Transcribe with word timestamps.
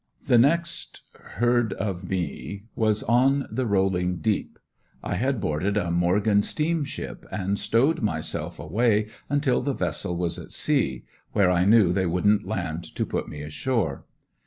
The 0.25 0.39
next 0.39 1.01
heard 1.35 1.73
of 1.73 2.09
me 2.09 2.63
was 2.75 3.03
on 3.03 3.47
the 3.51 3.67
"rolling 3.67 4.15
deep." 4.15 4.57
I 5.03 5.13
had 5.13 5.39
boarded 5.39 5.77
a 5.77 5.91
Morgan 5.91 6.41
steamship 6.41 7.23
and 7.31 7.59
stowed 7.59 8.01
myself 8.01 8.57
away 8.57 9.09
until 9.29 9.61
the 9.61 9.73
vessel 9.73 10.17
was 10.17 10.39
at 10.39 10.51
sea, 10.51 11.03
where 11.33 11.51
I 11.51 11.65
knew 11.65 11.93
they 11.93 12.07
wouldn't 12.07 12.47
land 12.47 12.95
to 12.95 13.05
put 13.05 13.29
me 13.29 13.43
ashore. 13.43 14.03